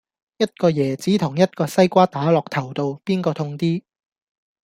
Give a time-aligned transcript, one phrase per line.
[0.39, 3.83] 一個椰子同一個西瓜打落頭度,邊個痛啲